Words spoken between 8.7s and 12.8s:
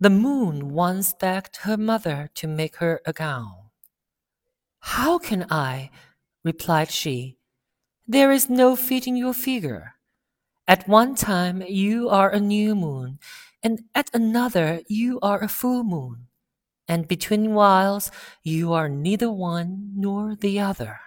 fitting your figure. At one time you are a new